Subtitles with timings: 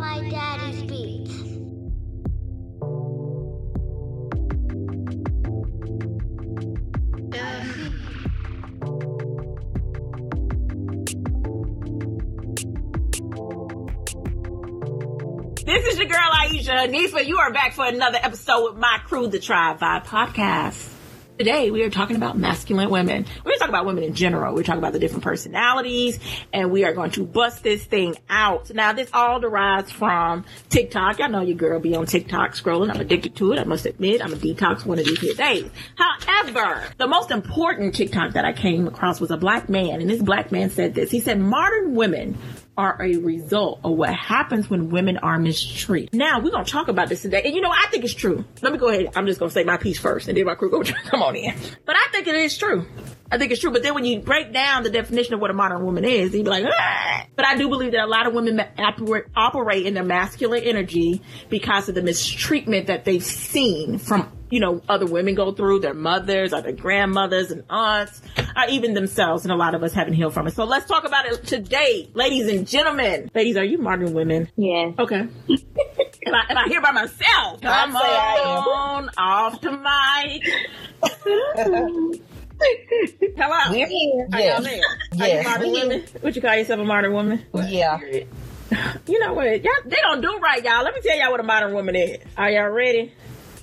[0.00, 0.30] my.
[15.66, 17.26] This is your girl Aisha Nifa.
[17.26, 20.99] You are back for another episode with my crew, the Tribe Vibe Podcast.
[21.40, 23.24] Today we are talking about masculine women.
[23.46, 24.54] We're talking about women in general.
[24.54, 26.20] We're talking about the different personalities
[26.52, 28.70] and we are going to bust this thing out.
[28.74, 31.18] Now this all derives from TikTok.
[31.18, 32.90] I know your girl be on TikTok scrolling.
[32.90, 33.58] I'm addicted to it.
[33.58, 35.70] I must admit I'm a detox one of these here days.
[35.94, 40.20] However, the most important TikTok that I came across was a black man and this
[40.20, 41.10] black man said this.
[41.10, 42.36] He said modern women
[42.80, 46.14] are a result of what happens when women are mistreated.
[46.14, 48.42] Now we're gonna talk about this today, and you know I think it's true.
[48.62, 49.10] Let me go ahead.
[49.14, 51.54] I'm just gonna say my piece first, and then my crew go come on in.
[51.84, 52.86] But I think it is true.
[53.30, 53.70] I think it's true.
[53.70, 56.44] But then when you break down the definition of what a modern woman is, you'd
[56.44, 57.26] be like, ah.
[57.36, 61.22] but I do believe that a lot of women operate, operate in their masculine energy
[61.48, 65.94] because of the mistreatment that they've seen from you know, other women go through, their
[65.94, 70.14] mothers or their grandmothers and aunts, or even themselves, and a lot of us haven't
[70.14, 70.54] healed from it.
[70.54, 73.30] So let's talk about it today, ladies and gentlemen.
[73.32, 74.50] Ladies, are you modern women?
[74.56, 74.90] Yeah.
[74.98, 75.20] Okay.
[75.20, 77.60] am, I, am I here by myself?
[77.60, 80.42] Come on, off the mic.
[83.36, 83.58] Hello.
[83.70, 84.28] We're here.
[84.32, 84.54] Are Yes.
[84.54, 84.80] y'all there?
[85.24, 85.44] Are Yes.
[85.44, 86.04] you modern we women?
[86.22, 87.44] Would you call yourself a modern woman?
[87.68, 87.98] Yeah.
[89.06, 89.62] You know what?
[89.64, 90.84] Y'all, they don't do right, y'all.
[90.84, 92.18] Let me tell y'all what a modern woman is.
[92.36, 93.12] Are y'all ready?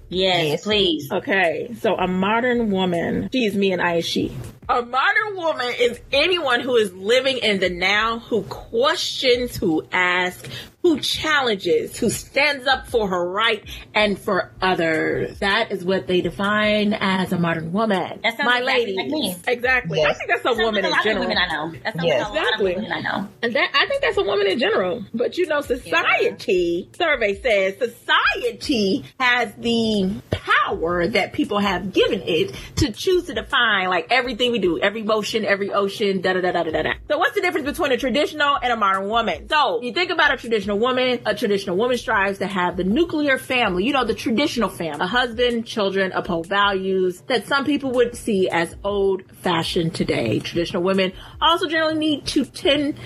[0.09, 0.63] Yes, Yes.
[0.63, 1.09] please.
[1.11, 4.31] Okay, so a modern woman, she's me and I is she.
[4.69, 10.47] A modern woman is anyone who is living in the now, who questions, who asks,
[10.87, 15.39] who challenges, who stands up for her right and for others.
[15.39, 18.19] That is what they define as a modern woman.
[18.23, 18.95] That sounds My exactly ladies.
[18.97, 19.35] like me.
[19.47, 20.01] Exactly.
[20.03, 21.23] I think that's a Sounds woman like a in lot general.
[21.23, 21.71] of women I know.
[21.83, 22.29] That sounds Yes.
[22.29, 23.27] like a lot of women I know.
[23.41, 25.05] And that I think that's a woman in general.
[25.13, 32.55] But you know, society survey says society has the power that people have given it
[32.77, 36.51] to choose to define like everything we do, every motion, every ocean, da da da
[36.51, 36.81] da da da.
[36.83, 36.93] da.
[37.09, 39.49] So what's the difference between a traditional and a modern woman?
[39.49, 43.37] So you think about a traditional woman, a traditional woman strives to have the nuclear
[43.37, 48.15] family, you know, the traditional family, a husband, children, uphold values that some people would
[48.15, 50.39] see as old fashioned today.
[50.39, 51.11] Traditional women
[51.41, 52.97] also generally need to tend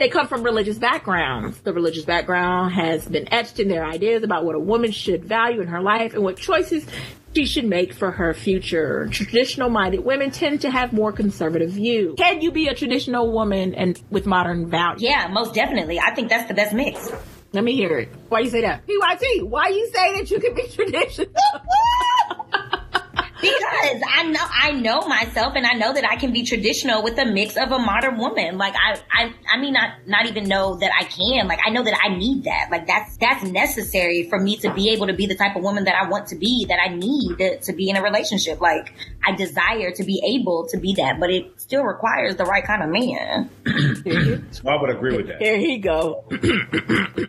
[0.00, 1.60] they come from religious backgrounds.
[1.60, 5.60] The religious background has been etched in their ideas about what a woman should value
[5.60, 6.86] in her life and what choices
[7.34, 9.06] she should make for her future.
[9.10, 12.14] Traditional minded women tend to have more conservative views.
[12.18, 15.02] Can you be a traditional woman and with modern values?
[15.02, 15.98] Yeah, most definitely.
[16.00, 17.10] I think that's the best mix.
[17.52, 18.08] Let me hear it.
[18.28, 18.86] Why you say that?
[18.86, 21.32] PYT, why you say that you can be traditional?
[24.82, 27.56] Because I know myself and I know that I can be traditional with a mix
[27.56, 28.58] of a modern woman.
[28.58, 31.48] Like I I I mean not not even know that I can.
[31.48, 32.68] Like I know that I need that.
[32.70, 35.84] Like that's that's necessary for me to be able to be the type of woman
[35.84, 38.60] that I want to be, that I need to, to be in a relationship.
[38.60, 38.92] Like
[39.24, 42.82] I desire to be able to be that, but it still requires the right kind
[42.82, 43.50] of man.
[44.52, 45.40] So I would agree with that.
[45.40, 46.24] Here he go.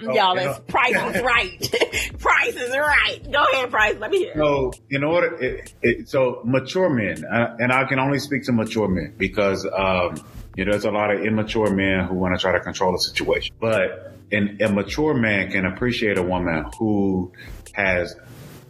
[0.01, 2.15] Y'all, it's Price is right.
[2.19, 3.19] Price is right.
[3.31, 3.95] Go ahead, Price.
[3.99, 4.31] Let me hear.
[4.31, 4.37] it.
[4.37, 8.51] So in order, it, it, so mature men, uh, and I can only speak to
[8.51, 10.15] mature men because um,
[10.55, 12.99] you know there's a lot of immature men who want to try to control the
[12.99, 13.55] situation.
[13.59, 17.31] But an, a mature man can appreciate a woman who
[17.73, 18.15] has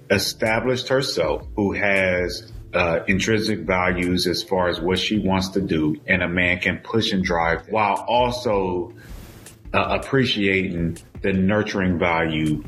[0.09, 5.95] established herself, who has uh, intrinsic values as far as what she wants to do,
[6.07, 8.93] and a man can push and drive while also
[9.73, 12.63] uh, appreciating the nurturing value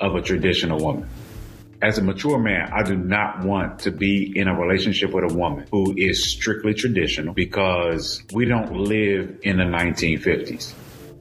[0.00, 1.08] of a traditional woman.
[1.84, 5.34] As a mature man, I do not want to be in a relationship with a
[5.34, 10.72] woman who is strictly traditional because we don't live in the 1950s.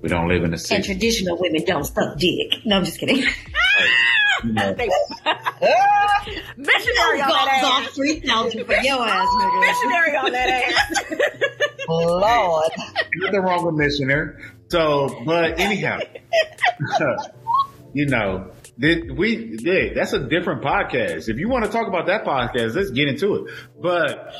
[0.02, 2.66] We don't live in the And traditional women don't suck dick.
[2.66, 3.18] No, I'm just kidding.
[3.18, 4.74] You know,
[6.58, 7.90] Missionary on that ass.
[7.94, 9.60] three thousand for your ass, nigga.
[9.62, 11.04] Missionary on that ass.
[11.90, 12.72] Lord.
[13.18, 14.42] nothing wrong with missionary.
[14.70, 16.00] So, but anyhow,
[17.94, 18.52] you know,
[18.84, 21.30] we yeah, that's a different podcast.
[21.30, 23.54] If you want to talk about that podcast, let's get into it.
[23.82, 24.36] But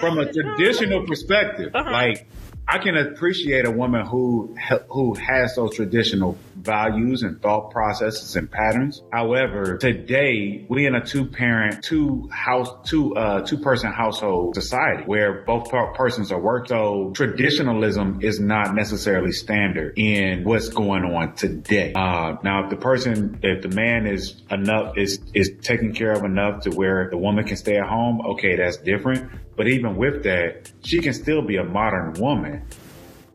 [0.00, 1.90] from a traditional perspective, uh-huh.
[1.90, 2.28] like
[2.72, 4.54] I can appreciate a woman who
[4.88, 9.02] who has those traditional values and thought processes and patterns.
[9.12, 15.02] However, today we in a two parent, two house, two uh two person household society
[15.04, 16.68] where both persons are working.
[16.68, 21.92] So traditionalism is not necessarily standard in what's going on today.
[21.92, 26.22] Uh, now, if the person, if the man is enough, is is taken care of
[26.22, 29.28] enough to where the woman can stay at home, okay, that's different.
[29.60, 32.62] But even with that, she can still be a modern woman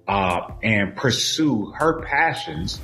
[0.08, 2.82] uh, and pursue her passions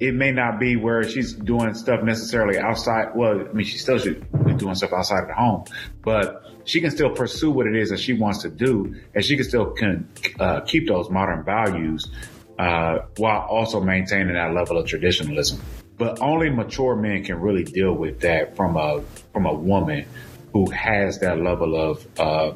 [0.00, 3.08] it may not be where she's doing stuff necessarily outside.
[3.14, 5.64] Well, I mean, she still should be doing stuff outside of the home,
[6.02, 9.36] but she can still pursue what it is that she wants to do, and she
[9.36, 10.08] can still can
[10.40, 12.10] uh, keep those modern values
[12.58, 15.60] uh, while also maintaining that level of traditionalism.
[15.98, 19.02] But only mature men can really deal with that from a
[19.34, 20.06] from a woman
[20.52, 22.52] who has that level of uh,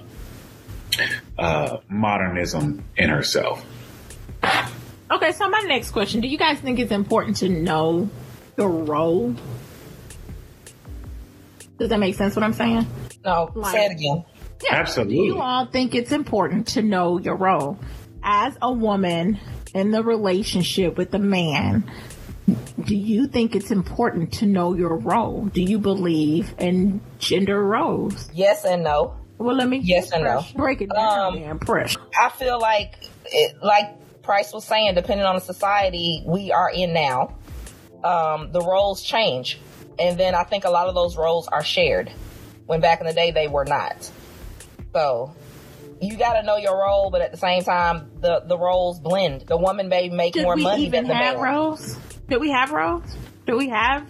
[1.38, 3.64] uh, modernism in herself.
[5.10, 8.08] Okay, so my next question: Do you guys think it's important to know
[8.56, 9.34] your role?
[11.78, 12.36] Does that make sense?
[12.36, 12.86] What I'm saying?
[13.24, 14.24] No, Like- say it again.
[14.62, 14.76] Yeah.
[14.76, 15.16] Absolutely.
[15.16, 17.78] Do you all think it's important to know your role
[18.22, 19.40] as a woman
[19.74, 21.82] in the relationship with a man?
[22.84, 25.46] Do you think it's important to know your role?
[25.46, 28.30] Do you believe in gender roles?
[28.32, 29.14] Yes and no.
[29.38, 30.44] Well, let me Yes and no.
[30.54, 31.58] Break it down, Um, man.
[31.58, 31.96] Press.
[32.20, 36.92] I feel like, it, like Price was saying, depending on the society we are in
[36.92, 37.34] now,
[38.04, 39.58] um, the roles change.
[39.98, 42.10] And then I think a lot of those roles are shared
[42.66, 44.10] when back in the day they were not.
[44.92, 45.34] So
[46.00, 49.42] you got to know your role, but at the same time, the, the roles blend.
[49.42, 51.42] The woman may make Did more money than the have man.
[51.42, 51.98] roles?
[52.32, 53.04] Did we have roles?
[53.46, 54.08] Do we have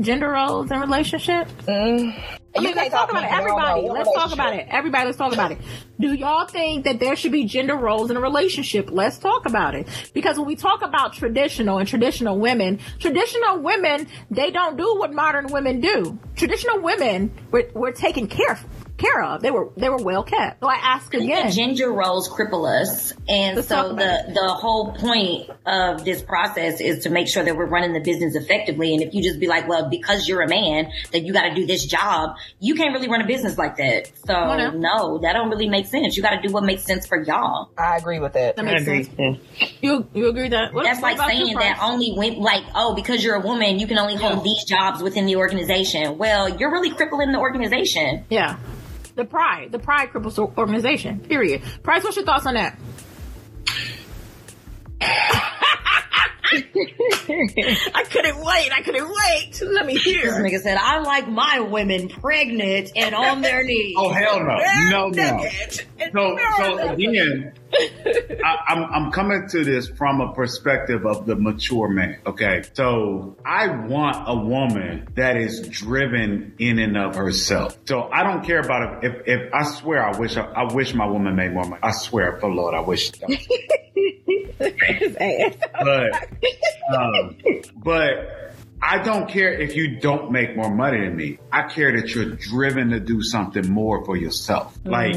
[0.00, 1.52] gender roles in relationships?
[1.68, 2.20] Mm.
[2.56, 3.30] I mean, let's talk about it.
[3.30, 4.66] me, no, no, Everybody, let's talk about it.
[4.68, 5.58] Everybody, let's talk about it.
[6.00, 8.88] Do y'all think that there should be gender roles in a relationship?
[8.90, 9.86] Let's talk about it.
[10.12, 15.14] Because when we talk about traditional and traditional women, traditional women, they don't do what
[15.14, 16.18] modern women do.
[16.34, 18.58] Traditional women we're taken care
[19.00, 19.42] care of.
[19.42, 20.60] They were they were well kept.
[20.60, 21.50] So I ask The again.
[21.50, 26.80] gender roles cripple us, and Let's so about the the whole point of this process
[26.80, 28.94] is to make sure that we're running the business effectively.
[28.94, 31.54] And if you just be like, "Well, because you're a man, that you got to
[31.54, 34.10] do this job," you can't really run a business like that.
[34.26, 34.76] So Why not?
[34.76, 36.16] no, that don't really make sense.
[36.16, 37.70] You got to do what makes sense for y'all.
[37.78, 38.56] I agree with that.
[38.56, 38.84] that makes
[39.16, 39.38] sense.
[39.80, 40.72] You you agree that?
[40.74, 43.86] What, That's what like saying that only when, like, oh, because you're a woman, you
[43.86, 46.18] can only hold these jobs within the organization.
[46.18, 48.24] Well, you're really crippling the organization.
[48.28, 48.56] Yeah.
[49.14, 51.20] The pride, the pride cripples organization.
[51.20, 51.62] Period.
[51.82, 52.78] Price, what's your thoughts on that?
[56.52, 58.72] I couldn't wait.
[58.72, 59.62] I couldn't wait.
[59.62, 60.22] Let me hear.
[60.22, 63.94] This nigga said, I like my women pregnant and on their knees.
[63.96, 64.58] Oh hell no,
[64.90, 65.48] no, no.
[65.48, 65.80] So,
[66.12, 67.00] so barren.
[67.00, 72.18] again, I, I'm I'm coming to this from a perspective of the mature man.
[72.26, 77.78] Okay, so I want a woman that is driven in and of herself.
[77.86, 80.94] So I don't care about if if, if I swear I wish I, I wish
[80.94, 81.80] my woman made more money.
[81.82, 83.12] I swear for Lord I wish.
[85.82, 86.28] But
[86.94, 87.36] um,
[87.76, 88.50] but
[88.82, 91.38] I don't care if you don't make more money than me.
[91.52, 94.78] I care that you're driven to do something more for yourself.
[94.84, 95.14] Like,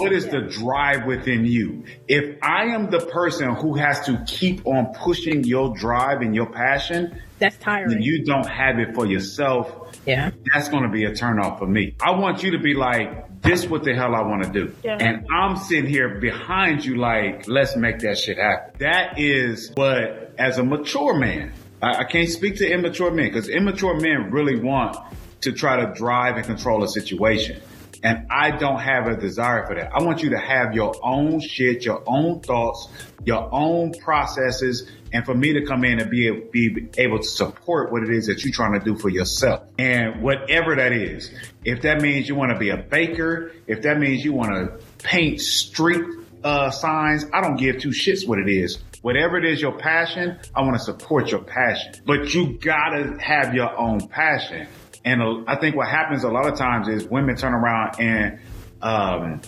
[0.00, 1.84] what is the drive within you?
[2.08, 6.46] If I am the person who has to keep on pushing your drive and your
[6.46, 7.92] passion, That's tiring.
[7.92, 10.30] and you don't have it for yourself, yeah.
[10.52, 11.94] that's going to be a turnoff for me.
[12.00, 14.74] I want you to be like, this what the hell I want to do.
[14.82, 14.96] Yeah.
[15.00, 18.74] And I'm sitting here behind you like, let's make that shit happen.
[18.78, 23.48] That is what, as a mature man, I, I can't speak to immature men because
[23.48, 24.96] immature men really want
[25.42, 27.60] to try to drive and control a situation.
[28.02, 29.92] And I don't have a desire for that.
[29.92, 32.88] I want you to have your own shit, your own thoughts,
[33.24, 37.92] your own processes, and for me to come in and be, be able to support
[37.92, 39.64] what it is that you're trying to do for yourself.
[39.78, 41.30] And whatever that is,
[41.64, 44.86] if that means you want to be a baker, if that means you want to
[45.04, 46.04] paint street
[46.42, 48.78] uh, signs, I don't give two shits what it is.
[49.02, 51.94] Whatever it is your passion, I want to support your passion.
[52.04, 54.68] But you gotta have your own passion.
[55.04, 58.38] And I think what happens a lot of times is women turn around and
[58.82, 59.40] um,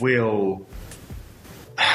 [0.00, 0.66] will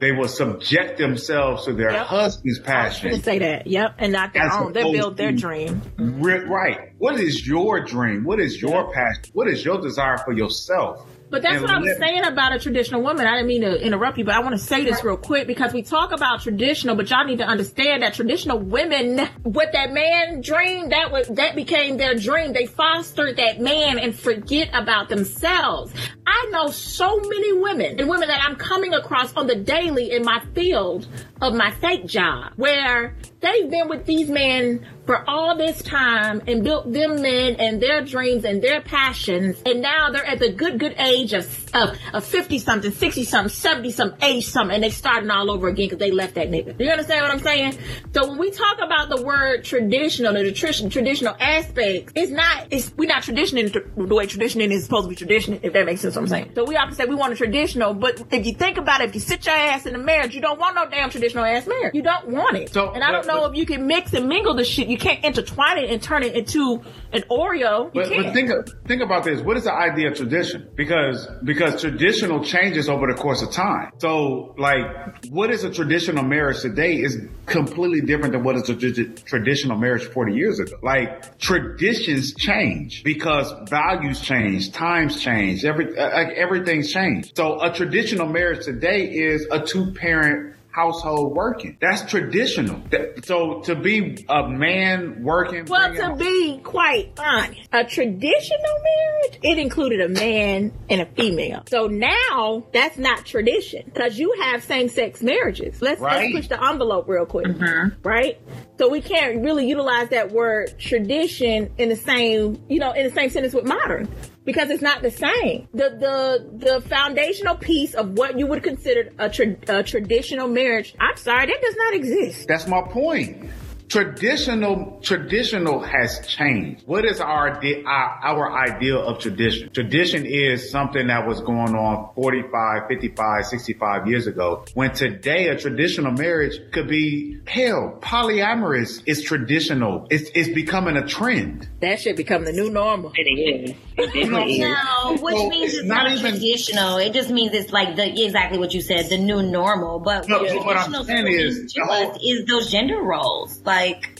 [0.00, 2.06] they will subject themselves to their Yep.
[2.06, 3.22] husband's passion.
[3.22, 3.66] Say that.
[3.66, 3.94] Yep.
[3.98, 4.72] And not their As own.
[4.72, 5.80] They build their dream.
[5.96, 6.92] Ri- Right.
[6.98, 8.24] What is your dream?
[8.24, 9.24] What is your passion?
[9.32, 11.06] What is your desire for yourself?
[11.34, 13.26] But that's what I'm let- saying about a traditional woman.
[13.26, 15.72] I didn't mean to interrupt you, but I want to say this real quick because
[15.72, 20.42] we talk about traditional, but y'all need to understand that traditional women, what that man
[20.42, 22.52] dreamed, that was that became their dream.
[22.52, 25.92] They fostered that man and forget about themselves.
[26.26, 30.24] I know so many women and women that I'm coming across on the daily in
[30.24, 31.06] my field
[31.40, 36.64] of my fake job where they've been with these men for all this time and
[36.64, 39.60] built them men and their dreams and their passions.
[39.66, 43.50] And now they're at the good, good age of, of, of 50 something, 60 something,
[43.50, 46.78] 70 something, age something, and they starting all over again because they left that nigga.
[46.80, 47.78] You understand what I'm saying?
[48.14, 52.92] So when we talk about the word traditional, the tradition, traditional aspects, it's not, it's,
[52.96, 56.13] we're not traditioning the way traditioning is supposed to be tradition, if that makes sense
[56.14, 56.52] That's what I'm saying.
[56.54, 59.14] So we often say we want a traditional, but if you think about it, if
[59.14, 61.94] you sit your ass in a marriage, you don't want no damn traditional ass marriage.
[61.94, 62.72] You don't want it.
[62.72, 64.88] So, and I don't but- know but- if you can mix and mingle the shit.
[64.88, 67.92] You can't intertwine it and turn it into an Oreo.
[67.92, 68.50] But, but think
[68.86, 69.40] think about this.
[69.40, 70.68] What is the idea of tradition?
[70.74, 73.90] Because because traditional changes over the course of time.
[73.98, 78.74] So like, what is a traditional marriage today is completely different than what is a
[78.74, 80.76] tradi- traditional marriage 40 years ago.
[80.82, 87.36] Like traditions change because values change, times change, every like everything's changed.
[87.36, 91.78] So a traditional marriage today is a two parent household working.
[91.80, 92.82] That's traditional.
[93.22, 99.58] So to be a man working, Well, to be quite honest, a traditional marriage, it
[99.58, 101.62] included a man and a female.
[101.68, 105.80] So now that's not tradition because you have same sex marriages.
[105.80, 106.32] Let's, Right.
[106.34, 107.46] let's push the envelope real quick.
[107.46, 108.06] Mm-hmm.
[108.06, 108.40] Right?
[108.76, 113.14] So we can't really utilize that word tradition in the same, you know, in the
[113.14, 114.08] same sentence with modern.
[114.44, 115.68] Because it's not the same.
[115.72, 120.94] The the the foundational piece of what you would consider a, tra- a traditional marriage.
[121.00, 122.46] I'm sorry, that does not exist.
[122.46, 123.48] That's my point.
[123.88, 126.82] Traditional, traditional has changed.
[126.86, 129.70] What is our, ide- our, our ideal of tradition?
[129.72, 134.64] Tradition is something that was going on 45, 55, 65 years ago.
[134.74, 140.06] When today a traditional marriage could be, hell, polyamorous is traditional.
[140.10, 141.68] It's, it's becoming a trend.
[141.80, 143.12] That should become the new normal.
[143.14, 143.76] It is.
[143.96, 144.76] It definitely is.
[144.94, 146.96] No, which So, means it's not not, even- traditional.
[146.98, 149.98] It just means it's like the exactly what you said, the new normal.
[150.00, 153.00] But No, what but what I'm traditional saying is, to whole- us is those gender
[153.02, 153.60] roles.
[153.64, 153.73] Like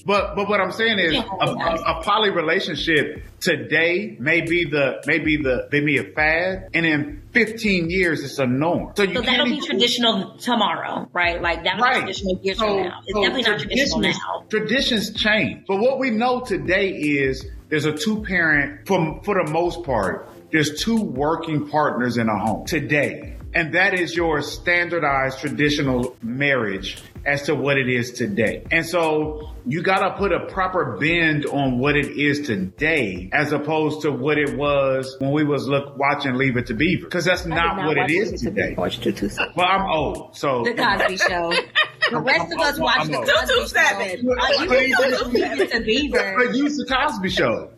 [0.07, 5.03] But but what I'm saying is a, a, a poly relationship today may be the
[5.07, 8.93] may be the may be a fad, and in 15 years it's a norm.
[8.97, 11.41] So you so that'll be traditional tomorrow, right?
[11.41, 11.95] Like that'll Right.
[11.97, 13.01] be traditional years So- from now.
[13.07, 14.45] It's so definitely not traditional now.
[14.51, 19.51] Traditions change, but what we know today is there's a two parent for for the
[19.51, 20.29] most part.
[20.53, 26.99] There's two working partners in a home today, and that is your standardized traditional marriage
[27.27, 28.65] as to what it is today.
[28.71, 34.03] And so you gotta put a proper bend on what it is today as opposed
[34.03, 37.09] to what it was when we was look watching Leave It to Beaver.
[37.09, 38.69] Cause that's I did not what it watch is Leave It today.
[38.71, 38.81] Beaver.
[38.81, 39.53] Watch 227.
[39.57, 41.53] Well, I'm old, so The Cosby Show.
[42.11, 43.27] The rest of us I'm- watch I'm the old.
[43.27, 44.23] Cosby 227.
[44.23, 44.33] Show.
[44.33, 46.35] Uh, you But- Leave It to Beaver.
[46.39, 47.71] But use the Cosby Show.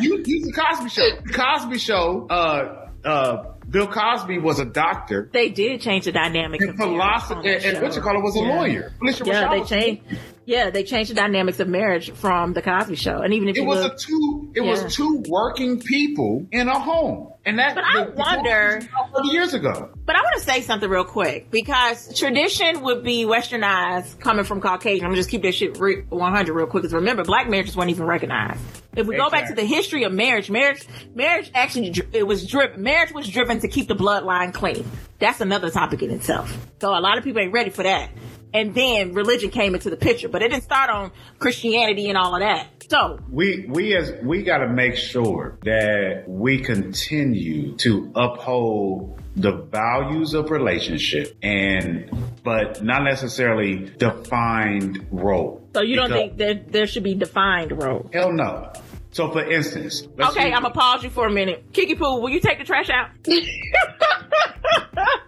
[0.00, 1.08] You use the Cosby Show.
[1.24, 2.26] The Cosby Show.
[2.28, 5.30] Uh, uh, Bill Cosby was a doctor.
[5.32, 6.62] They did change the dynamics.
[6.64, 7.82] And of marriage philosophy, that and, show.
[7.82, 8.56] what you call it was a Yeah.
[8.58, 8.92] lawyer.
[9.00, 10.02] Phylicia Yeah, Rashad they was- changed.
[10.46, 13.60] Yeah, they changed the dynamics of marriage from the Cosby Show, and even if It
[13.62, 14.50] you was a two.
[14.54, 14.70] It Yeah.
[14.70, 17.74] was two working people in a home, and that.
[17.74, 18.80] But I the- the wonder-
[19.14, 19.90] thirty years ago.
[20.06, 24.60] but I want to say something real quick because tradition would be westernized coming from
[24.60, 25.04] Caucasian.
[25.04, 27.90] I'm gonna just keep that shit re- 100 real quick because remember, black marriages weren't
[27.90, 28.60] even recognized.
[28.96, 32.82] If we go back to the history of marriage, marriage, marriage actually, it was driven,
[32.82, 34.84] marriage was driven to keep the bloodline clean.
[35.20, 36.56] That's another topic in itself.
[36.80, 38.10] So a lot of people ain't ready for that.
[38.52, 42.34] And then religion came into the picture, but it didn't start on Christianity and all
[42.34, 42.66] of that.
[42.90, 49.52] So We we as we got to make sure that we continue to uphold the
[49.52, 52.10] values of relationship and
[52.42, 55.64] but not necessarily defined role.
[55.72, 58.10] So you don't think that there should be defined roles?
[58.12, 58.72] Hell no.
[59.12, 61.66] So for instance, let's Okay, use- I'm gonna pause you for a minute.
[61.72, 63.10] Kiki Poo, will you take the trash out?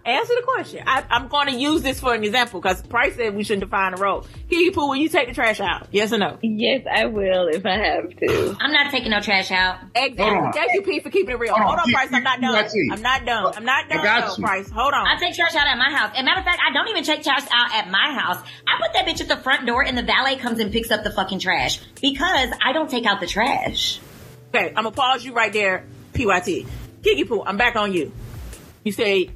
[0.05, 0.83] Answer the question.
[0.87, 3.95] I, I'm going to use this for an example because Price said we shouldn't define
[3.95, 4.27] a role.
[4.51, 5.87] Kiki Poo, will you take the trash out?
[5.93, 6.39] Yes or no?
[6.43, 8.57] Yes, I will if I have to.
[8.61, 9.79] I'm not taking no trash out.
[9.95, 10.25] Exactly.
[10.25, 10.53] Hold on.
[10.53, 11.55] Thank you, P, for keeping it real.
[11.55, 11.67] Hold on.
[11.69, 12.09] Hold on, Keep- Price.
[12.13, 12.93] I'm not keep done.
[12.93, 13.53] I'm not done.
[13.57, 13.99] I'm not done.
[14.01, 14.45] I got though, you.
[14.45, 14.71] Price.
[14.71, 15.07] Hold on.
[15.07, 16.11] I take trash out at my house.
[16.15, 18.39] As a matter of fact, I don't even take trash out at my house.
[18.67, 21.05] I put that bitch at the front door and the valet comes and picks up
[21.05, 24.01] the fucking trash because I don't take out the trash.
[24.55, 25.85] Okay, I'm gonna pause you right there,
[26.15, 26.67] PYT.
[27.05, 28.13] Kiki Poo, I'm back on you.
[28.85, 29.31] You say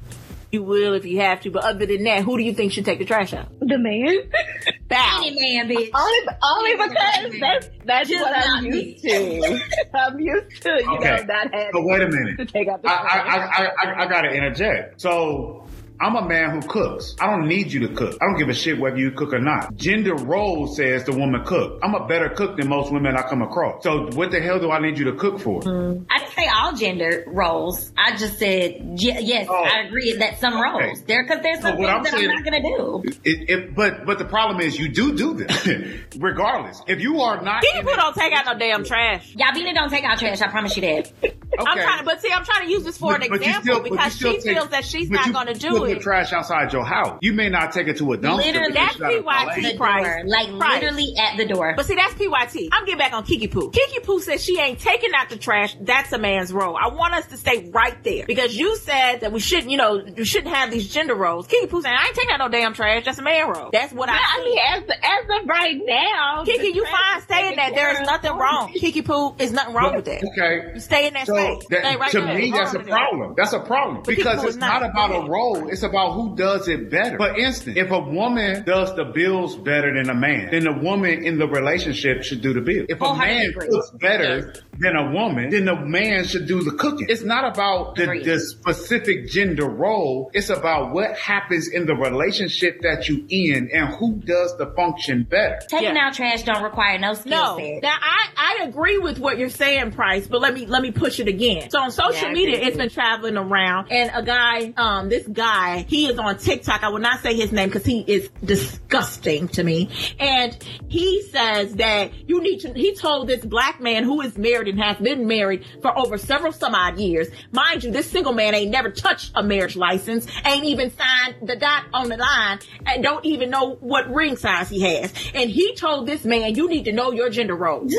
[0.51, 2.85] you will if you have to, but other than that, who do you think should
[2.85, 3.47] take the trash out?
[3.59, 4.29] The man.
[4.89, 5.21] Bow.
[5.25, 5.89] Any man, bitch.
[5.93, 9.09] Only, only because that's that's Just what I'm used me.
[9.11, 9.59] to.
[9.93, 11.09] I'm used to you Okay.
[11.17, 12.13] know not having So wait a minute.
[12.13, 12.49] to minute.
[12.53, 15.01] take out the I, I, I, I, I gotta interject.
[15.01, 15.67] So
[15.99, 17.15] I'm a man who cooks.
[17.19, 18.17] I don't need you to cook.
[18.21, 19.75] I don't give a shit whether you cook or not.
[19.75, 21.79] Gender role says the woman cook.
[21.83, 23.83] I'm a better cook than most women I come across.
[23.83, 25.61] So what the hell do I need you to cook for?
[25.63, 27.91] I didn't say all gender roles.
[27.97, 29.47] I just said ye- yes.
[29.49, 29.55] Oh.
[29.63, 30.93] I agree that some roles Okay.
[31.07, 33.03] there because there's some So what things I'm that saying- I'm not gonna do.
[33.23, 35.67] It, it, but but the problem is you do do this
[36.19, 36.81] regardless.
[36.87, 39.33] If you are not, Kiki in don't take out no damn trash.
[39.35, 40.41] Yabina don't take out trash.
[40.41, 41.11] I promise you that.
[41.59, 41.83] I'm okay.
[41.83, 43.73] trying to, but see, I'm trying to use this for an But- but you example
[43.75, 45.93] still- because she take- feels that she's not going to do still it.
[45.95, 47.17] Put trash outside your house.
[47.21, 48.37] You may not take it to a dumpster.
[48.45, 49.77] Literally, That's PYT collect.
[49.77, 50.23] Price.
[50.27, 50.81] like Price.
[50.81, 51.73] literally at the door.
[51.75, 52.69] But see, that's PYT.
[52.71, 53.71] I'm getting back on Kiki Poo.
[53.71, 55.75] Kiki Poo says she ain't taking out the trash.
[55.81, 56.75] That's a man's role.
[56.75, 60.03] I want us to stay right there because you said that we shouldn't, you know,
[60.05, 61.47] you shouldn't have these gender roles.
[61.47, 63.05] Kiki Poo saying, I ain't taking out no damn trash.
[63.05, 63.69] That's a man role.
[63.71, 67.23] That's what I, I mean, as as of right now, Kiki, you trash fine is
[67.27, 67.73] saying that.
[67.75, 68.71] There is nothing wrong.
[68.73, 70.23] Kiki Poo is nothing wrong with that.
[70.23, 70.73] Okay.
[70.73, 71.65] You stay in that So space.
[71.69, 72.35] that, stay right to there.
[72.35, 72.97] me, that's a Hold on there.
[72.97, 73.33] problem.
[73.37, 74.91] That's a problem But because it's not not.
[74.91, 75.69] about a role.
[75.69, 77.17] It's about who does it better.
[77.17, 81.23] For instance, if a woman does the bills better than a man, then the woman
[81.25, 82.85] in the relationship should do the bill.
[82.89, 83.67] If a oh, Wholeheartedly man agree.
[83.69, 87.07] cooks better than a woman, then the man should do the cooking.
[87.09, 90.29] It's not about the, the specific gender role.
[90.33, 95.23] It's about what happens in the relationship that you in and who does the function
[95.29, 95.59] better.
[95.67, 96.07] Taking Yeah.
[96.07, 97.81] out trash don't require no skill No, set.
[97.83, 101.19] now I, I agree with what you're saying, Price, but let me let me push
[101.19, 101.69] it again.
[101.69, 105.85] So on social Yeah, media, it's been traveling around, and a guy, um, this guy,
[105.87, 106.83] he is on TikTok.
[106.83, 110.57] I will not say his name because he is disgusting to me, and
[110.87, 112.73] he says that you need to.
[112.73, 116.51] He told this black man who is married and has been married for over several
[116.51, 117.27] some odd years.
[117.51, 121.55] Mind you, this single man ain't never touched a marriage license, ain't even signed the
[121.55, 125.13] dot on the line, and don't even know what ring size he has.
[125.33, 127.93] And he told this man, you need to know your gender roles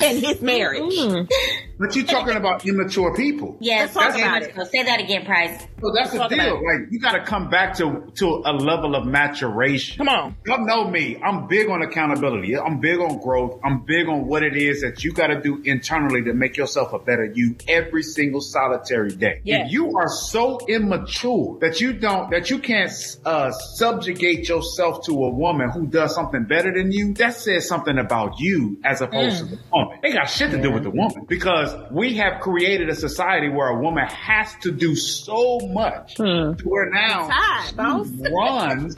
[0.00, 0.82] in his marriage.
[0.82, 1.26] Mm-hmm.
[1.78, 3.56] But you're talking about immature people.
[3.60, 4.54] Yes, talk about it.
[4.70, 5.66] Say that again, Price.
[5.80, 6.54] So that's the deal.
[6.54, 9.98] Like you got to come back to to a level of maturation.
[9.98, 10.36] Come on.
[10.46, 11.20] Y'all know me.
[11.22, 12.56] I'm big on accountability.
[12.56, 13.58] I'm big on growth.
[13.64, 16.92] I'm big on what it is that you got to do internally to make yourself
[16.92, 19.40] a better you every single solitary day.
[19.44, 19.64] Yeah.
[19.64, 22.92] If you are so immature that you don't, that you can't
[23.24, 27.98] uh, subjugate yourself to a woman who does something better than you, that says something
[27.98, 29.98] about you as opposed to the woman.
[30.02, 33.68] They got shit to do with the woman because we have created a society where
[33.68, 37.30] a woman has to do so much to where now
[37.64, 37.76] she
[38.32, 38.96] runs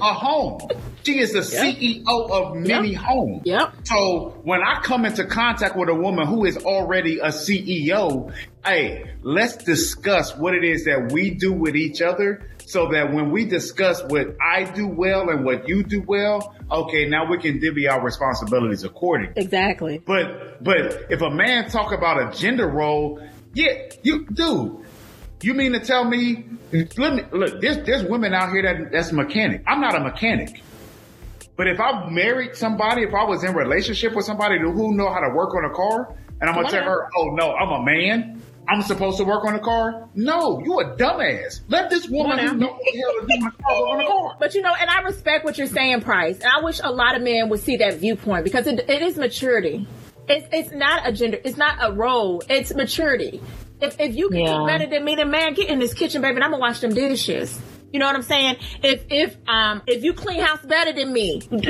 [0.00, 0.60] a home.
[1.04, 3.42] She is the CEO of many homes.
[3.44, 3.74] Yep.
[3.84, 8.32] So when I come into contact with a woman who is already a CEO,
[8.64, 13.30] hey, let's discuss what it is that we do with each other so that when
[13.30, 17.58] we discuss what I do well and what you do well, okay, now we can
[17.58, 19.34] divvy our responsibilities accordingly.
[19.36, 19.98] Exactly.
[19.98, 23.20] But but if a man talk about a gender role,
[23.54, 24.78] yeah, you dude,
[25.42, 26.46] you mean to tell me?
[26.96, 27.60] Let me look.
[27.60, 29.62] There's there's women out here that that's mechanic.
[29.66, 30.62] I'm not a mechanic.
[31.56, 35.20] But if I married somebody, if I was in relationship with somebody who know how
[35.20, 38.42] to work on a car, and I'm gonna tell her, oh no, I'm a man.
[38.68, 40.08] I'm supposed to work on a car.
[40.14, 41.60] No, you a dumbass.
[41.68, 44.00] Let this woman who know what the hell to do on a car work on
[44.00, 44.36] a car.
[44.38, 46.36] But you know, and I respect what you're saying, Price.
[46.40, 49.16] And I wish a lot of men would see that viewpoint because it, it is
[49.16, 49.86] maturity.
[50.28, 51.38] It's it's not a gender.
[51.44, 52.42] It's not a role.
[52.48, 53.40] It's maturity.
[53.80, 54.58] If if you can Yeah.
[54.58, 56.78] do better than me, then man, get in this kitchen, baby, and I'm gonna wash
[56.80, 57.60] them dishes.
[57.92, 58.56] You know what I'm saying?
[58.82, 61.60] If if um if you clean house better than me, what,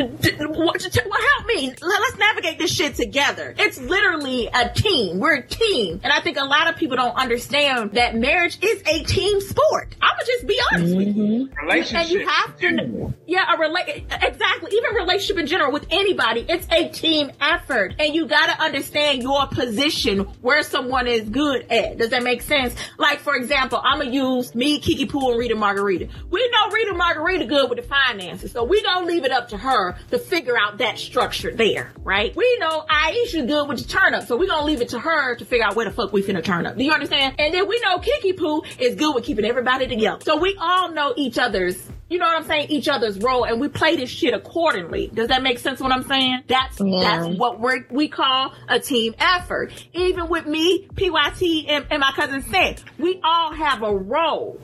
[0.51, 1.69] well, help me.
[1.81, 3.55] Let- Let's navigate this shit together.
[3.59, 5.19] It's literally a team.
[5.21, 8.83] We're a team, and I think a lot of people don't understand that marriage is
[8.87, 9.95] a team sport.
[10.03, 11.49] I'm gonna just be honest with you.
[11.63, 11.97] Relationship.
[12.01, 14.71] And you have to, yeah, a relate exactly.
[14.73, 19.23] Even relationship in general with anybody, it's a team effort, and you got to understand
[19.23, 21.99] your position where someone is good at.
[21.99, 22.75] Does that make sense?
[22.99, 26.09] Like for example, I'm gonna use me, Kiki Poo, and Rita Margarita.
[26.31, 29.57] We know Rita Margarita good with the finances, so we gonna leave it up to
[29.57, 32.35] her to figure out that structure there, right?
[32.35, 35.37] We know Aisha good with the turn up, so we gonna leave it to her
[35.37, 36.77] to figure out where the fuck we finna turn up.
[36.77, 37.35] Do you understand?
[37.39, 40.91] And then we know Kiki Poo is good with keeping everybody together, so we all
[40.91, 42.67] know each other's you know what I'm saying?
[42.69, 45.11] Each other's role, and we play this shit accordingly.
[45.15, 45.81] Does that make sense?
[45.81, 46.43] What I'm saying?
[46.47, 47.01] That's Yeah.
[47.01, 49.73] that's what we we call a team effort.
[49.95, 54.61] Even with me, PYT, and, and my cousin said, we all have a role.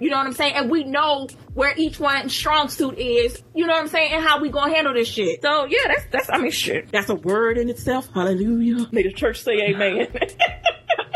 [0.00, 0.54] You know what I'm saying?
[0.54, 3.42] And we know where each one's strong suit is.
[3.54, 4.12] You know what I'm saying?
[4.12, 5.42] And how we gonna handle this shit.
[5.42, 6.90] So yeah, that's that's I mean shit.
[6.90, 8.08] That's a word in itself.
[8.12, 8.88] Hallelujah.
[8.90, 10.08] May the church say amen.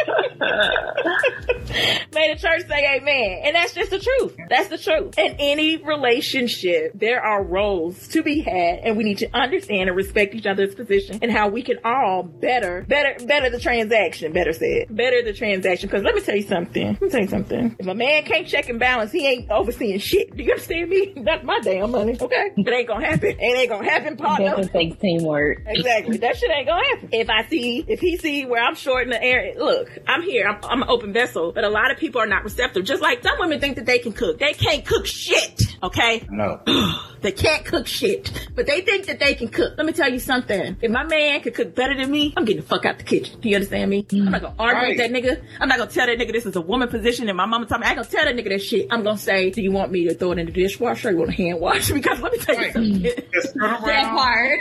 [2.14, 3.40] May the church say amen.
[3.44, 4.36] And that's just the truth.
[4.48, 5.18] That's the truth.
[5.18, 9.96] In any relationship, there are roles to be had and we need to understand and
[9.96, 14.52] respect each other's position and how we can all better, better, better the transaction, better
[14.52, 14.86] said.
[14.90, 15.88] Better the transaction.
[15.88, 16.92] Cause let me tell you something.
[16.92, 17.76] Let me tell you something.
[17.78, 20.36] If a man can't check and balance, he ain't overseeing shit.
[20.36, 21.12] Do you understand me?
[21.16, 22.16] Not my damn money.
[22.20, 22.52] Okay?
[22.56, 23.30] It ain't gonna happen.
[23.30, 24.50] It ain't gonna happen, partner.
[24.50, 25.58] Definitely takes teamwork.
[25.66, 26.16] Exactly.
[26.18, 27.08] That shit ain't gonna happen.
[27.12, 30.46] If I see, if he see where I'm short in the area, look, I'm here.
[30.46, 32.84] I'm, I'm an open vessel, but a lot of people are not receptive.
[32.84, 34.38] Just like some women think that they can cook.
[34.38, 35.62] They can't cook shit.
[35.82, 36.26] Okay.
[36.30, 36.60] No.
[37.24, 39.78] They can't cook shit, but they think that they can cook.
[39.78, 40.76] Let me tell you something.
[40.82, 43.40] If my man could cook better than me, I'm getting the fuck out the kitchen.
[43.40, 44.06] Do you understand me?
[44.12, 45.42] I'm not gonna argue with that nigga.
[45.58, 47.80] I'm not gonna tell that nigga this is a woman position and my mama told
[47.80, 48.88] me I ain't gonna tell that nigga that shit.
[48.90, 51.16] I'm gonna say, do you want me to throw it in the dishwasher or you
[51.16, 51.90] want to hand wash?
[51.94, 53.02] Because let me tell you something.
[53.32, 54.16] Just turn That around.
[54.18, 54.60] part.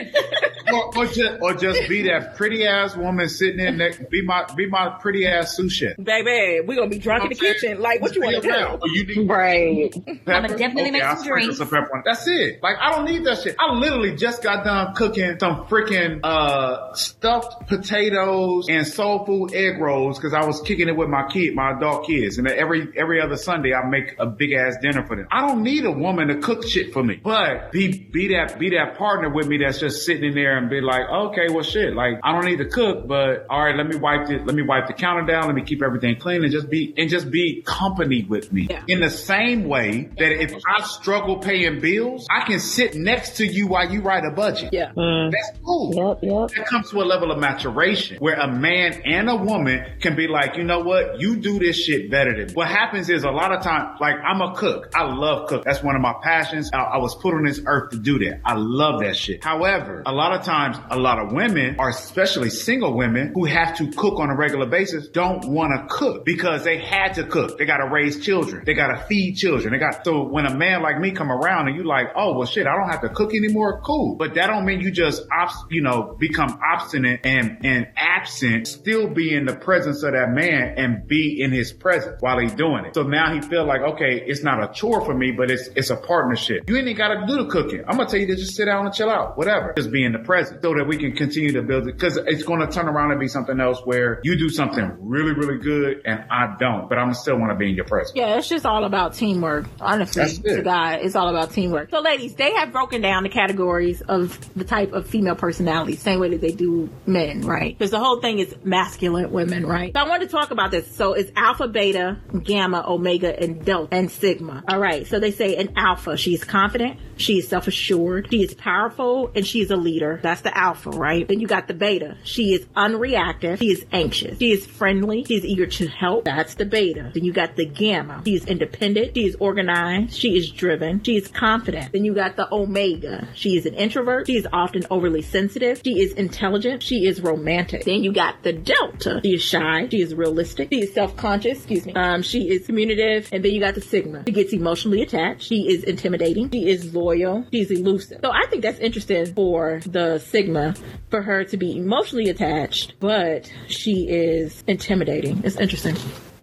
[0.72, 3.91] or, or just or just be that pretty ass woman sitting in there.
[4.10, 5.96] Be my be my pretty ass sous chef.
[6.02, 7.80] Baby, we're gonna be drunk in the kitchen.
[7.82, 8.54] Like, what you want to do?
[8.82, 9.92] Or you need Right.
[10.26, 10.32] pepper?
[10.34, 11.58] I'ma definitely make I'll some sprinkle drinks.
[11.58, 12.62] some pepper on- That's it.
[12.64, 13.56] Like I don't need that shit.
[13.60, 19.80] I literally just got done cooking some freaking uh stuffed potatoes and soul food egg
[19.80, 23.22] rolls because I was kicking it with my kid, my adult kids, and every every
[23.22, 25.28] other Sunday I make a big ass dinner for them.
[25.32, 28.72] I don't need a woman to cook shit for me, but be be that be
[28.72, 31.94] that partner with me that's just sitting in there and be like, okay, well shit,
[31.94, 34.64] like I don't need to cook, but all right, let me wipe it, let me
[34.64, 37.63] wipe the counter down, let me keep everything clean, and just be and just be
[37.65, 38.67] company with me.
[38.69, 38.84] Yeah.
[38.88, 43.45] In the same way that if I struggle paying bills, I can sit next to
[43.45, 44.73] you while you write a budget.
[44.73, 44.91] Yeah.
[44.95, 45.32] Mm.
[45.32, 45.93] That's cool.
[45.93, 46.49] Yep, yep.
[46.58, 50.28] That comes to a level of maturation where a man and a woman can be
[50.28, 51.19] like, you know what?
[51.19, 52.54] You do this shit better than me.
[52.54, 54.91] What happens is a lot of times, like I'm a cook.
[54.95, 55.63] I love cook.
[55.63, 56.69] That's one of my passions.
[56.73, 58.41] I, I was put on this earth to do that.
[58.45, 59.43] I love that shit.
[59.43, 63.78] However, a lot of times, a lot of women, or especially single women who have
[63.78, 67.58] to cook on a regular basis, don't want to cook because they had to cook.
[67.58, 68.63] They got to raise children.
[68.66, 69.74] They got to feed children.
[69.74, 72.48] They got, so when a man like me come around and you like, oh, well
[72.48, 73.82] shit, I don't have to cook anymore.
[73.82, 74.16] Cool.
[74.16, 79.08] But that don't mean you just, obst- you know, become obstinate and, and absent, still
[79.08, 82.86] be in the presence of that man and be in his presence while he's doing
[82.86, 82.96] it.
[82.96, 85.89] So now he feel like, okay, it's not a chore for me, but it's, it's
[85.89, 86.70] a partnership.
[86.70, 87.84] You ain't got to do the cooking.
[87.88, 89.74] I'm to tell you to just sit down and chill out, whatever.
[89.76, 92.00] Just be in the present so that we can continue to build it.
[92.00, 95.58] Cause it's to turn around and be something else where you do something really, really
[95.58, 98.14] good and I don't, but I'm still want to be in your presence.
[98.16, 99.66] Yeah, it's just all about teamwork.
[99.80, 100.58] Honestly, That's it.
[100.58, 101.90] to God, it's all about teamwork.
[101.90, 106.20] So, ladies, they have broken down the categories of the type of female personality, same
[106.20, 107.78] way that they do men, right?
[107.78, 109.94] Because the whole thing is masculine women, right?
[109.94, 110.94] So, I wanted to talk about this.
[110.96, 114.64] So, it's alpha, beta, gamma, omega, and delta, and sigma.
[114.68, 115.06] All right.
[115.08, 119.46] So, they say an alpha, she's confident, she is self assured, she is powerful, and
[119.46, 120.20] she is a leader.
[120.22, 121.28] That's the alpha, right?
[121.28, 122.18] Then you got the beta.
[122.24, 126.26] She is unreactive, she is anxious, she is friendly, she is eager to help.
[126.26, 127.12] That's the beta.
[127.14, 128.22] Then you got the gamma.
[128.26, 131.92] She is independent, she is organized, she is driven, she is confident.
[131.92, 133.28] Then you got the omega.
[133.34, 137.86] She is an introvert, she is often overly sensitive, she is intelligent, she is romantic.
[137.86, 139.22] Then you got the delta.
[139.24, 141.94] She is shy, she is realistic, she is self-conscious, excuse me.
[141.94, 144.24] Um, she is communicative, and then you got the sigma.
[144.26, 148.20] She gets emotionally attached, she is intimidating, she is loyal, she's elusive.
[148.24, 150.76] So I think that's interesting for the sigma,
[151.10, 155.41] for her to be emotionally attached, but she is intimidating.
[155.43, 155.95] It's interesting.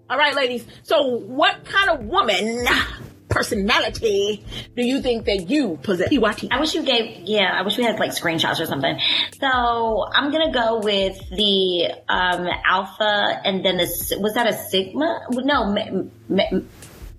[0.08, 0.66] All right, ladies.
[0.82, 2.66] So, what kind of woman
[3.30, 4.44] personality
[4.76, 6.08] do you think that you possess?
[6.50, 8.98] I wish you gave, yeah, I wish we had like screenshots or something.
[9.40, 15.20] So I'm gonna go with the um, alpha and then the, was that a sigma?
[15.30, 16.64] No, me, me,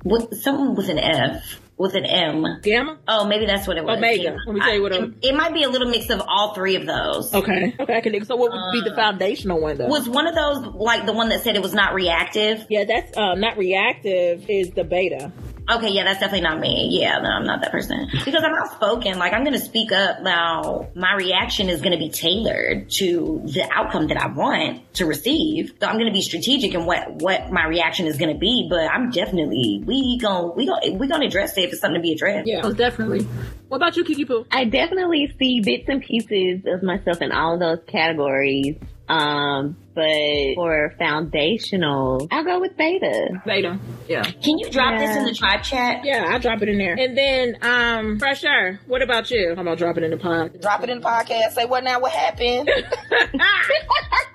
[0.03, 2.45] with, something with an F, with an M.
[2.61, 2.97] Gamma?
[3.07, 3.97] Oh, maybe that's what it was.
[3.97, 4.37] Omega.
[4.45, 6.53] Let me tell you what I- it, it might be a little mix of all
[6.53, 7.33] three of those.
[7.33, 7.75] Okay.
[7.79, 8.23] Okay, I can.
[8.25, 9.87] So, what would be the foundational one, though?
[9.87, 12.65] Was one of those like the one that said it was not reactive?
[12.69, 15.31] yeah, that's um, not reactive, is the beta.
[15.69, 16.89] Okay, yeah, that's definitely not me.
[16.91, 18.07] Yeah, no, I'm not that person.
[18.25, 19.17] Because I'm outspoken.
[19.19, 20.21] Like, I'm going to speak up.
[20.21, 25.05] Now, my reaction is going to be tailored to the outcome that I want to
[25.05, 25.73] receive.
[25.79, 28.67] So I'm going to be strategic in what, what my reaction is going to be.
[28.69, 32.01] But I'm definitely, we gon' we gon' we gonna address it if it's something to
[32.01, 32.47] be addressed.
[32.47, 33.27] Yeah, most definitely.
[33.67, 34.45] What about you, Kiki Poo?
[34.51, 38.77] I definitely see bits and pieces of myself in all those categories.
[39.07, 43.41] Um, but for foundational, I'll go with beta.
[43.45, 43.79] Beta.
[44.07, 44.23] Yeah.
[44.23, 46.03] Can you drop this in the tribe chat?
[46.05, 46.95] Yeah, I'll drop it in there.
[46.97, 49.49] And then, um, Fresh Air, what about you?
[49.51, 50.59] I'm gonna drop it in the pod.
[50.61, 51.51] Drop it in the podcast.
[51.53, 51.99] Say what now?
[51.99, 52.69] What happened?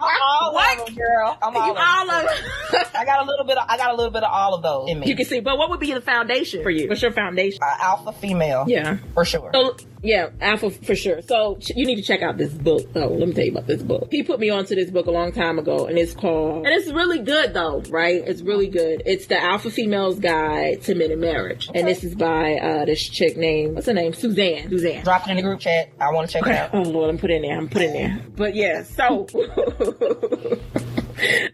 [0.01, 0.79] all What?
[0.81, 1.39] of them, girl.
[1.43, 2.85] I'm all, You of them.
[2.95, 3.59] I got a little bit.
[3.59, 5.07] Of, I got a little bit of all of those in me.
[5.09, 6.89] You can see, but what would be the foundation for you?
[6.89, 7.59] What's your foundation?
[7.63, 8.65] Uh, alpha female.
[8.67, 8.99] Yeah.
[9.15, 9.51] for sure.
[9.53, 11.23] So yeah, alpha for sure.
[11.23, 12.89] So ch- you need to check out this book.
[12.95, 14.09] Oh, let me tell you about this book.
[14.11, 16.91] He put me onto this book a long time ago, and it's called, and it's
[16.91, 18.23] really good though, right?
[18.27, 19.03] It's really good.
[19.07, 23.03] It's the Alpha Female's Guide to Men in Marriage, and this is by uh this
[23.03, 24.13] chick named what's her name?
[24.13, 24.69] Suzanne.
[24.69, 25.05] Suzanne.
[25.05, 25.91] Drop it in the group chat.
[26.01, 26.71] I want to check it out.
[26.75, 27.59] Oh Lord, I'm putting in there.
[27.59, 28.21] I'm putting in there.
[28.37, 29.27] But yeah, so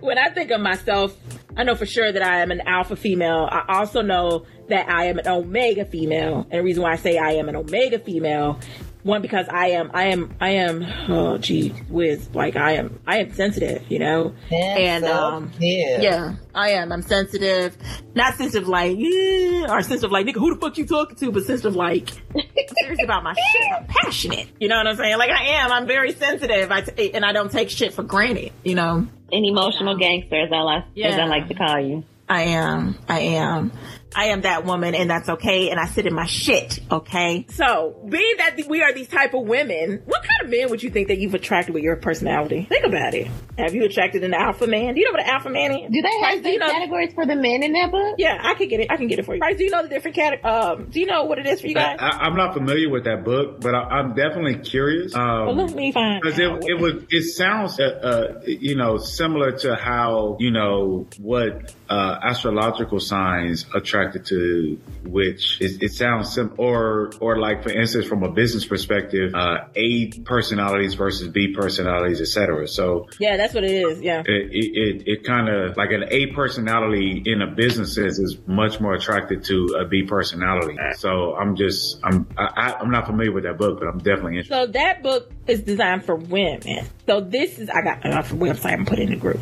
[0.01, 1.17] when I think of myself,
[1.57, 3.49] I know for sure that I am an alpha female.
[3.51, 6.47] I also know that I am an omega female.
[6.51, 8.59] And the reason why I say I am an omega female,
[9.03, 10.85] one because I am, I am, I am.
[11.09, 14.35] Oh, gee, whiz, like I am, I am sensitive, you know.
[14.51, 16.93] And um, yeah, yeah, I am.
[16.93, 17.77] I'm sensitive.
[18.15, 21.33] Not sensitive like, yeah, or sensitive like, nigga, who the fuck you talking to?
[21.33, 22.43] But sensitive like, I'm
[22.81, 23.73] serious about my shit.
[23.77, 24.49] I'm passionate.
[24.61, 25.19] You know what I'm saying?
[25.19, 25.73] Like I am.
[25.73, 26.71] I'm very sensitive.
[26.71, 28.53] I t- and I don't take shit for granted.
[28.65, 29.07] You know.
[29.33, 32.05] An emotional gangster, as I like, as I like to call you.
[32.29, 32.99] I am.
[33.09, 33.73] I am.
[34.15, 35.71] I am that woman and that's okay.
[35.71, 36.81] And I sit in my shit.
[36.91, 37.47] Okay.
[37.51, 40.83] So being that we are these type of women, what kind kind of men would
[40.83, 42.67] you think that you've attracted with your personality?
[42.69, 43.29] Think about it.
[43.59, 44.95] Have you attracted an alpha man?
[44.95, 45.91] Do you know what an alpha man is?
[45.91, 48.15] Do they Price, have do you the know- categories for the men in that book?
[48.19, 48.91] Yeah, I can get it.
[48.91, 49.41] I can get it for you.
[49.41, 50.45] Price, do you know the different cat?
[50.45, 51.97] Um, do you know what it is for you I, guys?
[52.01, 55.15] I- I'm not familiar with that book, but I, I'm definitely curious.
[55.15, 56.21] Um, well, let me find.
[56.23, 56.65] Because out.
[56.65, 61.75] it, it was, it sounds, uh, uh, you know, similar to how, you know, what,
[61.93, 68.07] uh, astrological signs attracted to which it, it sounds sim, or, or like, for instance,
[68.07, 72.67] from a business perspective, uh, A personalities versus B personalities, etc.
[72.69, 74.01] So yeah, that's what it is.
[74.01, 74.21] Yeah.
[74.25, 78.39] it, it, it, it kind of like an A personality in a business sense is
[78.47, 80.77] much more attracted to a B personality.
[80.97, 84.39] So I'm just, I'm, I, I- I'm not familiar with that book, but I'm definitely
[84.39, 84.55] interested.
[84.67, 86.87] So that book is designed for women.
[87.07, 89.41] So this is I got off the website and put it in the group.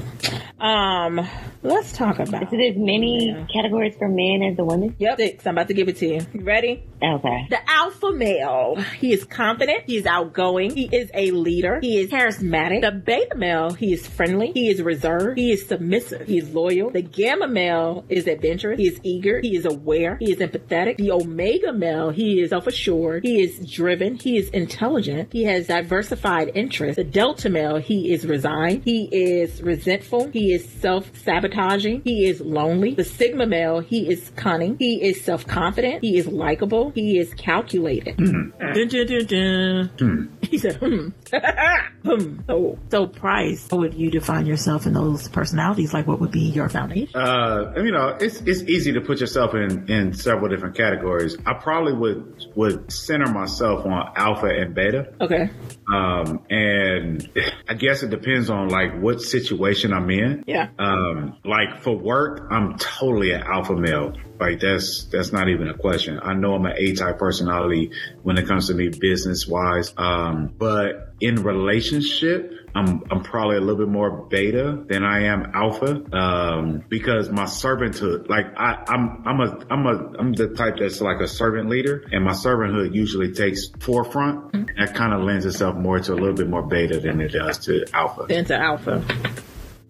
[0.58, 1.26] Um,
[1.62, 2.50] let's talk about.
[2.50, 4.96] So there's many categories for men as the women?
[4.98, 5.46] Yep, six.
[5.46, 6.20] I'm about to give it to you.
[6.32, 6.84] You ready?
[7.02, 7.46] Okay.
[7.48, 8.76] The alpha male.
[8.98, 9.84] He is confident.
[9.86, 10.74] He is outgoing.
[10.74, 11.80] He is a leader.
[11.80, 12.82] He is charismatic.
[12.82, 13.72] The beta male.
[13.72, 14.52] He is friendly.
[14.52, 15.38] He is reserved.
[15.38, 16.26] He is submissive.
[16.26, 16.90] He is loyal.
[16.90, 18.78] The gamma male is adventurous.
[18.78, 19.40] He is eager.
[19.40, 20.16] He is aware.
[20.16, 20.98] He is empathetic.
[20.98, 22.10] The omega male.
[22.10, 23.24] He is self-assured.
[23.24, 24.16] He is driven.
[24.16, 25.32] He is intelligent.
[25.32, 26.96] He has diversified interests.
[26.96, 27.76] The delta male.
[27.76, 28.84] He is resigned.
[28.84, 30.28] He is resentful.
[30.28, 32.02] He is self-sabotaging.
[32.04, 32.94] He is lonely.
[32.94, 33.80] The sigma male.
[33.80, 34.76] He is cunning.
[34.78, 36.02] He is self-confident.
[36.02, 36.90] He is likable.
[36.90, 38.16] He is calculated.
[38.16, 38.52] Dun,
[38.88, 40.38] dun, dun, dun.
[40.42, 41.08] He said, hmm.
[42.04, 42.40] hmm.
[42.46, 45.92] So, so Price, how would you define yourself in those personalities?
[45.92, 47.18] Like, what would be your foundation?
[47.18, 51.36] Uh, you know, it's it's easy to put yourself in in several different categories.
[51.46, 55.12] I probably would would center myself on alpha and beta.
[55.20, 55.50] Okay.
[55.92, 57.28] Um, and
[57.68, 60.44] I guess it depends on like what situation I'm in.
[60.46, 60.68] Yeah.
[60.78, 64.14] Um, like for work, I'm totally an alpha male.
[64.38, 66.18] Like that's that's not even a question.
[66.22, 69.92] I know I'm an A type personality when it comes to me business wise.
[69.96, 75.50] Um, but in relationship, I'm I'm probably a little bit more beta than I am
[75.54, 76.02] alpha.
[76.16, 81.00] Um, because my servanthood, like I, I'm I'm a I'm a I'm the type that's
[81.00, 84.52] like a servant leader, and my servanthood usually takes forefront.
[84.76, 87.58] That kind of lends itself more to a little bit more beta than it does
[87.66, 88.26] to alpha.
[88.32, 89.04] Into alpha.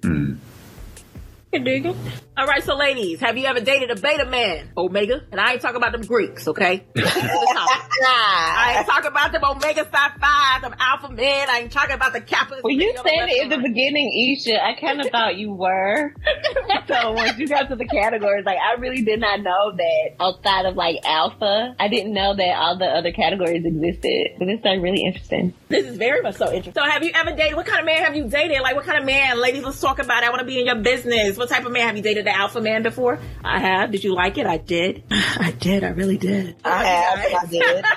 [0.02, 0.34] Hmm.
[1.52, 1.96] You dig it?
[2.36, 5.22] All right, so ladies, have you ever dated a beta man, Omega?
[5.32, 6.86] And I ain't talking about them Greeks, okay?
[6.94, 7.90] This is the topic.
[8.02, 11.50] I ain't talking about them Omega Psi Phi, them Alpha men.
[11.50, 12.62] I ain't talking about the Kappas.
[12.62, 14.62] Well, you on said it in the beginning, Isha.
[14.64, 16.14] I kind of thought you were.
[16.88, 20.66] so once you got to the categories, like I really did not know that outside
[20.66, 24.38] of like alpha, I didn't know that all the other categories existed.
[24.38, 25.52] So this is like really interesting.
[25.68, 26.74] This is very much so interesting.
[26.74, 28.60] So have you ever dated, what kind of man have you dated?
[28.62, 29.40] Like what kind of man?
[29.40, 30.26] Ladies, let's talk about it.
[30.26, 31.36] I want to be in your business.
[31.40, 33.18] What type of man have you dated the alpha man before?
[33.42, 33.90] I have.
[33.92, 34.44] Did you like it?
[34.44, 35.04] I did.
[35.10, 35.84] I did.
[35.84, 36.54] I really did.
[36.66, 37.18] I have.
[37.18, 37.84] I did.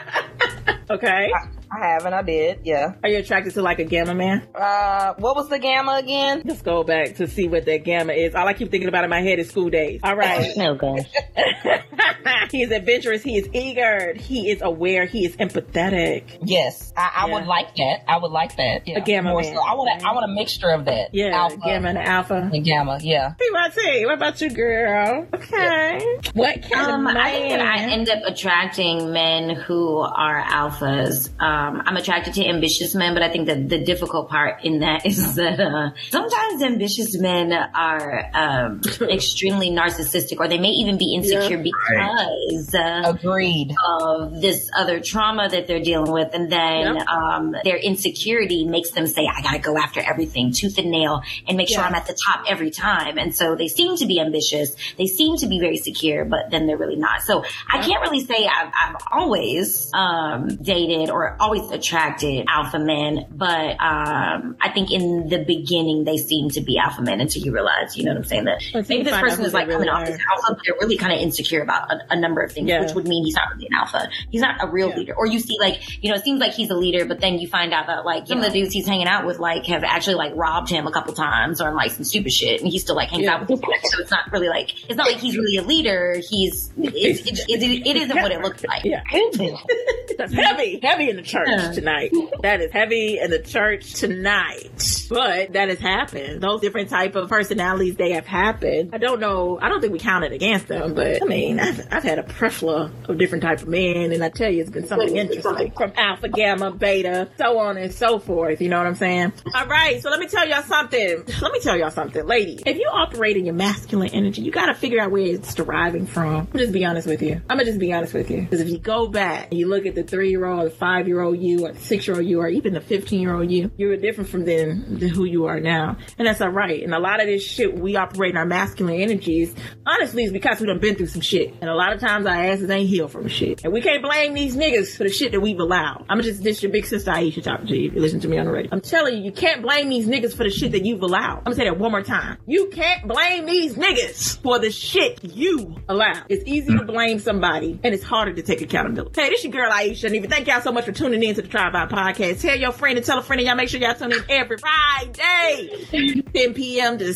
[0.90, 1.32] Okay.
[1.34, 1.48] I
[1.84, 2.60] have and I did.
[2.64, 2.94] Yeah.
[3.04, 4.48] Are you attracted to like a gamma man?
[4.56, 6.42] Uh, what was the gamma again?
[6.46, 8.36] Let's go back to see what that gamma is.
[8.36, 10.00] All I keep thinking about in my head is school days.
[10.04, 10.52] All right.
[10.58, 11.06] Oh gosh.
[12.52, 13.22] he is adventurous.
[13.24, 14.14] He is eager.
[14.16, 15.06] He is aware.
[15.06, 16.38] He is empathetic.
[16.44, 17.34] Yes, I, I Yeah.
[17.34, 18.04] would like that.
[18.08, 18.88] I would like that.
[18.88, 19.00] Yeah.
[19.00, 19.54] A gamma More man.
[19.56, 19.62] so.
[19.62, 21.10] I want a, I want a mixture of that.
[21.14, 21.32] Yeah.
[21.34, 22.50] Alpha Gamma and alpha.
[22.54, 23.00] and gamma.
[23.02, 23.34] Yeah.
[23.40, 25.28] PYT, what about you, girl?
[25.34, 26.18] Okay.
[26.34, 27.18] What kind Um, of man?
[27.18, 31.30] I think that I end up attracting men who are alphas.
[31.42, 35.06] Um, I'm attracted to ambitious men, but I think that the difficult part in that
[35.06, 41.14] is that uh, sometimes ambitious men are um, extremely narcissistic, or they may even be
[41.16, 43.76] insecure because uh, Agreed.
[44.00, 47.08] of this other trauma that they're dealing with, and then Yep.
[47.08, 51.22] um, their insecurity makes them say, "I got to go after everything, tooth and nail,
[51.48, 54.20] and make sure I'm at the top every time." And so they seem to be
[54.20, 57.22] ambitious, they seem to be very secure, but then they're really not.
[57.22, 63.26] So I can't really say I've, I've always um, dated or always attracted alpha men,
[63.32, 67.54] but um, I think in the beginning they seem to be alpha men until you
[67.54, 70.08] realize, you know what I'm saying, that maybe this person is like really coming off
[70.10, 70.12] are.
[70.14, 72.82] as alpha, but they're really kind of insecure about a, a number of things, Yeah.
[72.82, 74.10] which would mean he's not really an alpha.
[74.30, 74.96] He's not a real Yeah.
[74.98, 75.14] leader.
[75.16, 77.48] Or you see like, you know, it seems like he's a leader, but then you
[77.48, 80.16] find out that like some of the dudes he's hanging out with like have actually
[80.16, 83.10] like robbed him a couple times or like some stupid shit and he still like
[83.10, 83.36] hangs Yeah.
[83.36, 83.80] out with guys.
[83.92, 86.16] So it's not really like, it's not like he's really a leader.
[86.30, 88.84] He's, it's, it, it, it isn't what it looks like.
[88.86, 89.02] Yeah.
[90.18, 91.72] That's heavy, heavy in the church Yeah.
[91.72, 92.12] tonight.
[92.42, 95.08] That is heavy in the church tonight.
[95.10, 96.42] But that has happened.
[96.42, 98.92] Those different type of personalities, they have happened.
[98.94, 99.60] I don't know.
[99.62, 102.92] I don't think we counted against them, but I mean, I've, I've had a plethora
[103.08, 106.30] of different type of men, and I tell you, it's been something interesting from alpha,
[106.30, 108.62] gamma, beta, so on and so forth.
[108.62, 109.34] You know what I'm saying?
[109.54, 110.02] All right.
[110.02, 111.24] So let me tell y'all something.
[111.42, 112.62] Let me tell y'all something, ladies.
[112.66, 116.08] If you operate in your masculine energy, you got to figure out where it's deriving
[116.08, 116.48] from.
[116.52, 117.42] I'm just be honest with you.
[117.50, 118.42] I'm gonna just be honest with you.
[118.42, 121.08] Because if you go back and you look at the three year old, the five
[121.08, 123.50] year old old you or six year old you or even the 15 year old
[123.52, 125.98] you, you were different from then than who you are now.
[126.18, 126.84] And that's all right.
[126.84, 129.54] And a lot of this shit, we operate in our masculine energies,
[129.86, 131.54] honestly, is because we done been through some shit.
[131.62, 133.64] And a lot of times our asses ain't healed from shit.
[133.64, 136.06] And we can't blame these niggas for the shit that we've allowed.
[136.10, 138.38] I'm just, this your big sister Aisha talking to you if you listen to me
[138.38, 138.70] on the radio.
[138.72, 141.40] I'm telling you, you can't blame these niggas for the shit that you've allowed.
[141.40, 142.38] I'm gonna say that one more time.
[142.46, 146.24] You can't blame these niggas for the shit you allow.
[146.30, 149.20] It's easy to blame somebody and it's harder to take accountability.
[149.20, 151.42] Hey, this your girl Aisha and even thank y'all so much for tuning in to
[151.42, 152.42] the Tribe Out Podcast.
[152.42, 154.58] Tell your friend and tell a friend and y'all make sure y'all tune in every
[154.58, 156.98] Friday, 10 p.m.
[156.98, 157.14] to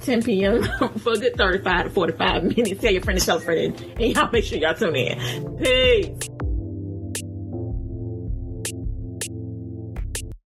[0.00, 0.62] 10 p.m.
[0.98, 2.80] for a good 35 to 45 minutes.
[2.80, 5.56] Tell your friend and tell a friend and y'all make sure y'all tune in.
[5.58, 6.39] Peace.